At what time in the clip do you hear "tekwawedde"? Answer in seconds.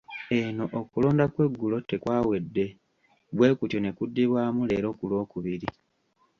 1.89-2.65